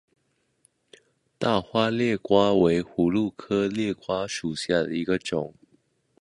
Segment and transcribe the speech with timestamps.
[1.37, 5.53] 大花裂瓜为葫芦科裂瓜属下的一个种。